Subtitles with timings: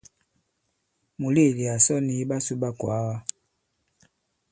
[1.19, 3.15] Mùleèdi à sɔ nì iɓasū ɓa ikwàaga.